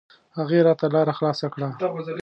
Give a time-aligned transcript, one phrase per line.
[0.37, 1.67] هغې راته لاره خلاصه کړه.